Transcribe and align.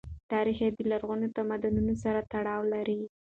دا 0.29 0.39
ريښې 0.45 0.67
له 0.77 0.85
لرغونو 0.91 1.27
تمدنونو 1.37 1.93
سره 2.03 2.19
تړاو 2.31 2.61
لري. 2.73 2.99